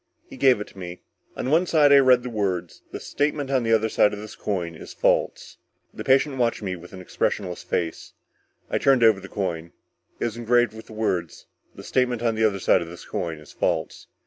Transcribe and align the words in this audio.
He 0.27 0.35
gave 0.35 0.59
it 0.59 0.65
to 0.69 0.79
me. 0.79 1.03
On 1.37 1.51
one 1.51 1.67
side 1.67 1.91
I 1.93 1.99
read 1.99 2.23
the 2.23 2.29
words: 2.31 2.81
THE 2.91 2.99
STATEMENT 2.99 3.51
ON 3.51 3.61
THE 3.61 3.71
OTHER 3.71 3.87
SIDE 3.87 4.13
OF 4.13 4.19
THIS 4.19 4.33
COIN 4.35 4.73
IS 4.73 4.95
FALSE. 4.95 5.59
The 5.93 6.03
patient 6.03 6.37
watched 6.39 6.63
me 6.63 6.75
with 6.75 6.91
an 6.91 7.01
expressionless 7.01 7.61
face; 7.61 8.13
I 8.67 8.79
turned 8.79 9.03
over 9.03 9.19
the 9.19 9.29
coin. 9.29 9.73
It 10.19 10.25
was 10.25 10.37
engraved 10.37 10.73
with 10.73 10.87
the 10.87 10.93
words: 10.93 11.45
THE 11.75 11.83
STATEMENT 11.83 12.23
ON 12.23 12.33
THE 12.33 12.45
OTHER 12.45 12.57
SIDE 12.59 12.81
OF 12.81 12.89
THIS 12.89 13.05
COIN 13.05 13.37
IS 13.37 13.51
FALSE. 13.51 14.07